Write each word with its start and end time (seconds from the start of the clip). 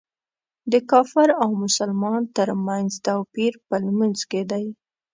د 0.71 0.73
کافر 0.91 1.29
او 1.43 1.49
مسلمان 1.63 2.21
تر 2.37 2.49
منځ 2.67 2.89
توپیر 3.05 3.53
په 3.67 3.75
لمونځ 3.85 4.19
کې 4.31 4.41
دی. 4.51 4.65